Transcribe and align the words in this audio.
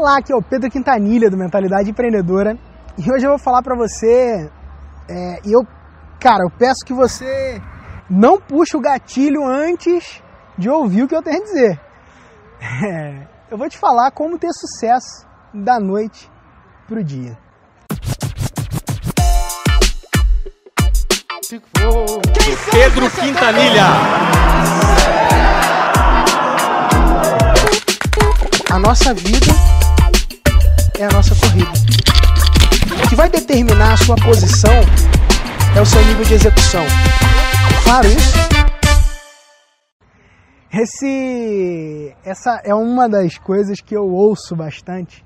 Olá, 0.00 0.16
aqui 0.16 0.32
é 0.32 0.34
o 0.34 0.40
Pedro 0.40 0.70
Quintanilha 0.70 1.28
do 1.28 1.36
Mentalidade 1.36 1.90
Empreendedora 1.90 2.56
e 2.96 3.12
hoje 3.12 3.26
eu 3.26 3.32
vou 3.32 3.38
falar 3.38 3.62
para 3.62 3.76
você 3.76 4.50
é, 5.06 5.40
e 5.44 5.54
eu, 5.54 5.60
cara, 6.18 6.42
eu 6.42 6.50
peço 6.58 6.86
que 6.86 6.94
você 6.94 7.60
não 8.08 8.40
puxe 8.40 8.74
o 8.78 8.80
gatilho 8.80 9.46
antes 9.46 10.22
de 10.56 10.70
ouvir 10.70 11.02
o 11.02 11.06
que 11.06 11.14
eu 11.14 11.22
tenho 11.22 11.42
a 11.42 11.44
dizer. 11.44 11.80
É, 12.82 13.26
eu 13.50 13.58
vou 13.58 13.68
te 13.68 13.76
falar 13.76 14.10
como 14.10 14.38
ter 14.38 14.48
sucesso 14.54 15.26
da 15.52 15.78
noite 15.78 16.30
pro 16.86 17.04
dia. 17.04 17.36
Pedro 22.70 23.10
Quintanilha. 23.10 23.84
A 28.70 28.78
nossa 28.78 29.12
vida 29.12 29.79
é 31.00 31.06
a 31.06 31.10
nossa 31.12 31.34
corrida. 31.34 31.70
O 33.02 33.08
que 33.08 33.16
vai 33.16 33.30
determinar 33.30 33.94
a 33.94 33.96
sua 33.96 34.16
posição 34.16 34.74
é 35.74 35.80
o 35.80 35.86
seu 35.86 36.04
nível 36.04 36.24
de 36.26 36.34
execução. 36.34 36.84
Claro 37.84 38.06
isso? 38.06 38.38
Esse, 40.70 42.14
essa 42.22 42.60
é 42.64 42.74
uma 42.74 43.08
das 43.08 43.38
coisas 43.38 43.80
que 43.80 43.96
eu 43.96 44.04
ouço 44.04 44.54
bastante 44.54 45.24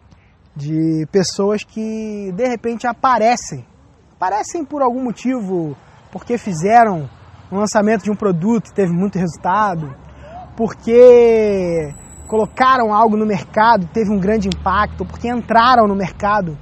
de 0.55 1.07
pessoas 1.11 1.65
que 1.65 2.31
de 2.33 2.47
repente 2.47 2.87
aparecem, 2.87 3.67
aparecem 4.15 4.65
por 4.65 4.81
algum 4.81 5.03
motivo, 5.03 5.77
porque 6.13 6.39
fizeram 6.39 7.11
um 7.51 7.59
lançamento 7.59 8.05
de 8.05 8.13
um 8.13 8.17
produto 8.17 8.69
e 8.69 8.75
teve 8.75 8.93
muito 8.93 9.19
resultado, 9.19 9.93
porque 10.57 11.93
colocaram 12.35 12.93
algo 12.93 13.17
no 13.17 13.25
mercado, 13.25 13.87
teve 13.93 14.11
um 14.11 14.19
grande 14.19 14.49
impacto, 14.49 15.07
porque 15.07 15.29
entraram 15.29 15.87
no 15.87 15.95
mercado 15.95 16.59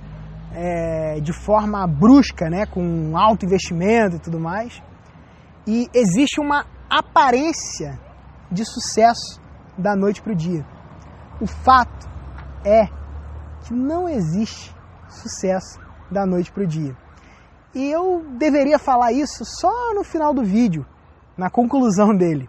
é, 0.55 1.19
de 1.19 1.33
forma 1.33 1.87
brusca, 1.87 2.51
né, 2.51 2.67
com 2.67 3.17
alto 3.17 3.47
investimento 3.47 4.17
e 4.17 4.19
tudo 4.19 4.39
mais. 4.39 4.83
E 5.67 5.89
existe 5.95 6.39
uma 6.39 6.67
aparência 6.91 7.99
de 8.51 8.67
sucesso 8.67 9.41
da 9.79 9.97
noite 9.97 10.21
para 10.21 10.35
o 10.35 10.37
dia. 10.37 10.63
O 11.41 11.47
fato 11.47 12.07
é 12.67 12.87
que 13.65 13.73
não 13.73 14.07
existe 14.07 14.77
sucesso 15.09 15.81
da 16.11 16.27
noite 16.27 16.53
para 16.53 16.65
o 16.65 16.67
dia. 16.67 16.95
E 17.75 17.91
eu 17.91 18.23
deveria 18.37 18.79
falar 18.79 19.13
isso 19.13 19.43
só 19.47 19.95
no 19.95 20.05
final 20.05 20.35
do 20.35 20.45
vídeo, 20.45 20.85
na 21.35 21.49
conclusão 21.49 22.15
dele 22.15 22.47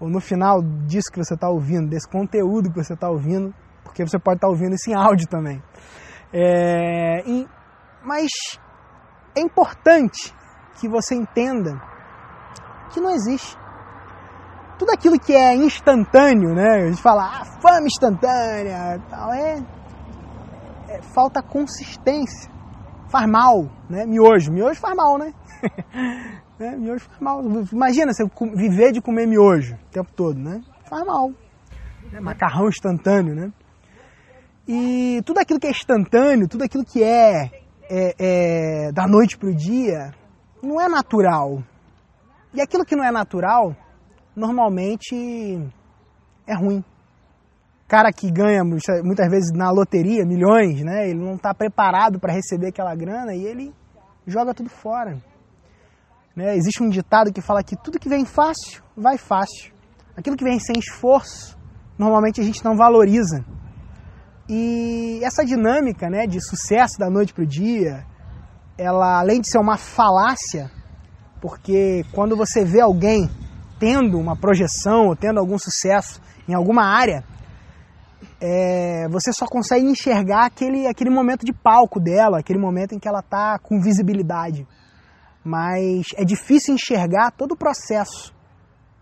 ou 0.00 0.08
no 0.08 0.20
final 0.20 0.62
disso 0.86 1.10
que 1.12 1.18
você 1.22 1.34
está 1.34 1.48
ouvindo, 1.48 1.88
desse 1.88 2.08
conteúdo 2.08 2.70
que 2.70 2.82
você 2.82 2.94
está 2.94 3.08
ouvindo, 3.08 3.54
porque 3.84 4.04
você 4.04 4.18
pode 4.18 4.38
estar 4.38 4.46
tá 4.46 4.50
ouvindo 4.50 4.74
isso 4.74 4.90
em 4.90 4.94
áudio 4.94 5.28
também. 5.28 5.62
É, 6.32 7.22
e, 7.26 7.46
mas 8.02 8.30
é 9.36 9.40
importante 9.40 10.34
que 10.80 10.88
você 10.88 11.14
entenda 11.14 11.80
que 12.92 13.00
não 13.00 13.10
existe. 13.10 13.58
Tudo 14.78 14.92
aquilo 14.92 15.20
que 15.20 15.34
é 15.34 15.54
instantâneo, 15.54 16.54
né? 16.54 16.84
A 16.84 16.86
gente 16.88 17.02
fala, 17.02 17.24
ah, 17.24 17.44
fama 17.60 17.86
instantânea, 17.86 18.98
tal, 19.10 19.32
é, 19.32 19.62
é 20.88 21.02
falta 21.14 21.42
consistência. 21.42 22.50
Faz 23.10 23.28
mal, 23.28 23.68
né? 23.90 24.06
Miojo, 24.06 24.50
miojo 24.50 24.80
faz 24.80 24.96
mal, 24.96 25.18
né? 25.18 25.34
Né? 26.60 26.76
Miojo 26.76 27.06
faz 27.06 27.18
mal. 27.20 27.42
Imagina 27.72 28.12
você 28.12 28.22
viver 28.54 28.92
de 28.92 29.00
comer 29.00 29.26
miojo 29.26 29.76
o 29.76 29.90
tempo 29.90 30.10
todo, 30.14 30.38
né? 30.38 30.62
Faz 30.84 31.06
mal. 31.06 31.30
Né? 32.12 32.20
Macarrão 32.20 32.68
instantâneo, 32.68 33.34
né? 33.34 33.50
E 34.68 35.22
tudo 35.24 35.38
aquilo 35.38 35.58
que 35.58 35.66
é 35.66 35.70
instantâneo, 35.70 36.46
tudo 36.46 36.62
aquilo 36.62 36.84
que 36.84 37.02
é, 37.02 37.50
é, 37.88 38.14
é 38.18 38.92
da 38.92 39.08
noite 39.08 39.38
para 39.38 39.48
o 39.48 39.56
dia, 39.56 40.12
não 40.62 40.78
é 40.78 40.86
natural. 40.86 41.62
E 42.52 42.60
aquilo 42.60 42.84
que 42.84 42.94
não 42.94 43.04
é 43.04 43.10
natural, 43.10 43.74
normalmente 44.36 45.16
é 46.46 46.54
ruim. 46.54 46.84
Cara 47.88 48.12
que 48.12 48.30
ganha 48.30 48.62
muitas 48.62 49.30
vezes 49.30 49.50
na 49.50 49.70
loteria 49.70 50.26
milhões, 50.26 50.82
né? 50.82 51.08
Ele 51.08 51.18
não 51.18 51.36
está 51.36 51.54
preparado 51.54 52.20
para 52.20 52.34
receber 52.34 52.68
aquela 52.68 52.94
grana 52.94 53.34
e 53.34 53.46
ele 53.46 53.72
joga 54.26 54.52
tudo 54.52 54.68
fora. 54.68 55.29
Né? 56.34 56.56
Existe 56.56 56.82
um 56.82 56.88
ditado 56.88 57.32
que 57.32 57.40
fala 57.40 57.62
que 57.62 57.76
tudo 57.76 57.98
que 57.98 58.08
vem 58.08 58.24
fácil, 58.24 58.82
vai 58.96 59.18
fácil. 59.18 59.72
Aquilo 60.16 60.36
que 60.36 60.44
vem 60.44 60.58
sem 60.58 60.78
esforço, 60.78 61.58
normalmente 61.98 62.40
a 62.40 62.44
gente 62.44 62.64
não 62.64 62.76
valoriza. 62.76 63.44
E 64.48 65.20
essa 65.22 65.44
dinâmica 65.44 66.08
né, 66.08 66.26
de 66.26 66.40
sucesso 66.40 66.98
da 66.98 67.08
noite 67.08 67.32
para 67.32 67.44
o 67.44 67.46
dia, 67.46 68.04
ela 68.76 69.20
além 69.20 69.40
de 69.40 69.48
ser 69.48 69.58
uma 69.58 69.76
falácia, 69.76 70.70
porque 71.40 72.04
quando 72.12 72.36
você 72.36 72.64
vê 72.64 72.80
alguém 72.80 73.30
tendo 73.78 74.18
uma 74.18 74.36
projeção 74.36 75.06
ou 75.06 75.16
tendo 75.16 75.38
algum 75.38 75.58
sucesso 75.58 76.20
em 76.48 76.54
alguma 76.54 76.84
área, 76.84 77.24
é, 78.40 79.08
você 79.08 79.32
só 79.32 79.46
consegue 79.46 79.86
enxergar 79.86 80.46
aquele, 80.46 80.86
aquele 80.86 81.10
momento 81.10 81.44
de 81.44 81.52
palco 81.52 82.00
dela, 82.00 82.38
aquele 82.38 82.58
momento 82.58 82.94
em 82.94 82.98
que 82.98 83.08
ela 83.08 83.20
está 83.20 83.58
com 83.58 83.80
visibilidade 83.80 84.66
mas 85.44 86.06
é 86.16 86.24
difícil 86.24 86.74
enxergar 86.74 87.30
todo 87.32 87.52
o 87.52 87.56
processo 87.56 88.34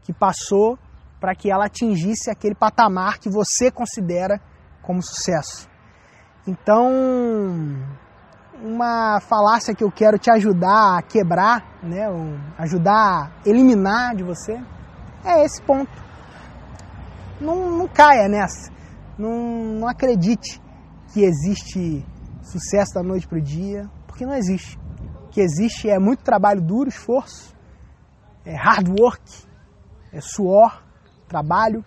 que 0.02 0.12
passou 0.12 0.78
para 1.20 1.34
que 1.34 1.50
ela 1.50 1.66
atingisse 1.66 2.30
aquele 2.30 2.54
patamar 2.54 3.18
que 3.18 3.28
você 3.28 3.70
considera 3.70 4.40
como 4.82 5.02
sucesso. 5.02 5.68
Então, 6.46 6.90
uma 8.62 9.20
falácia 9.20 9.74
que 9.74 9.84
eu 9.84 9.90
quero 9.90 10.18
te 10.18 10.30
ajudar 10.30 10.98
a 10.98 11.02
quebrar, 11.02 11.62
né, 11.82 12.06
ajudar 12.56 12.94
a 12.94 13.30
eliminar 13.48 14.14
de 14.14 14.22
você, 14.22 14.60
é 15.24 15.44
esse 15.44 15.60
ponto. 15.62 15.90
Não, 17.40 17.70
não 17.70 17.88
caia 17.88 18.28
nessa. 18.28 18.72
Não, 19.18 19.78
não 19.80 19.88
acredite 19.88 20.60
que 21.12 21.22
existe 21.22 22.04
sucesso 22.42 22.94
da 22.94 23.02
noite 23.02 23.26
para 23.26 23.38
o 23.38 23.42
dia, 23.42 23.88
porque 24.06 24.24
não 24.24 24.34
existe 24.34 24.78
que 25.38 25.42
existe 25.42 25.88
é 25.88 26.00
muito 26.00 26.24
trabalho 26.24 26.60
duro, 26.60 26.88
esforço, 26.88 27.54
é 28.44 28.56
hard 28.56 28.88
work, 28.88 29.22
é 30.12 30.20
suor, 30.20 30.82
trabalho. 31.28 31.84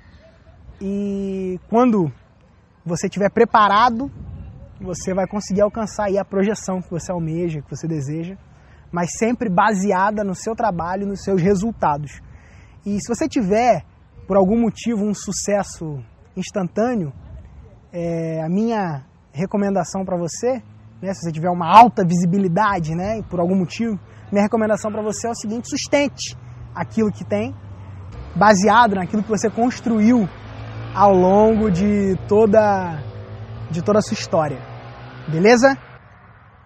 E 0.79 1.59
quando 1.69 2.09
você 2.85 3.07
estiver 3.07 3.29
preparado, 3.29 4.09
você 4.79 5.13
vai 5.13 5.28
conseguir 5.28 5.59
alcançar 5.59 6.07
a 6.17 6.23
projeção 6.23 6.81
que 6.81 6.90
você 6.90 7.11
almeja, 7.11 7.61
que 7.61 7.69
você 7.69 7.90
deseja, 7.90 8.38
mas 8.90 9.09
sempre 9.19 9.50
baseada 9.50 10.23
no 10.23 10.34
seu 10.34 10.56
trabalho, 10.56 11.06
nos 11.06 11.22
seus 11.22 11.41
resultados. 11.41 12.22
E 12.85 13.01
se 13.01 13.13
você 13.13 13.28
tiver, 13.28 13.84
por 14.28 14.38
algum 14.38 14.57
motivo, 14.57 15.03
um 15.03 15.13
sucesso 15.13 16.01
instantâneo, 16.38 17.11
é, 17.91 18.41
a 18.41 18.47
minha 18.47 19.03
recomendação 19.34 20.06
para 20.06 20.16
você 20.16 20.63
né, 21.01 21.13
se 21.13 21.22
você 21.22 21.31
tiver 21.31 21.50
uma 21.50 21.67
alta 21.67 22.06
visibilidade, 22.06 22.95
né, 22.95 23.22
por 23.29 23.39
algum 23.39 23.56
motivo, 23.56 24.00
minha 24.31 24.44
recomendação 24.44 24.91
para 24.91 25.01
você 25.01 25.28
é 25.28 25.31
o 25.31 25.35
seguinte: 25.35 25.69
sustente 25.69 26.38
aquilo 26.73 27.12
que 27.12 27.25
tem, 27.25 27.53
baseado 28.35 28.95
naquilo 28.95 29.23
que 29.23 29.29
você 29.29 29.50
construiu 29.50 30.28
ao 30.94 31.13
longo 31.13 31.72
de 31.72 32.16
toda 32.28 33.01
de 33.69 33.81
toda 33.81 34.00
a 34.00 34.01
sua 34.01 34.16
história. 34.16 34.59
Beleza? 35.28 35.78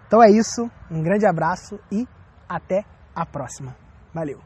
Então 0.07 0.23
é 0.23 0.29
isso, 0.31 0.69
um 0.89 1.01
grande 1.01 1.25
abraço 1.25 1.79
e 1.91 2.07
até 2.47 2.83
a 3.15 3.25
próxima. 3.25 3.75
Valeu. 4.13 4.45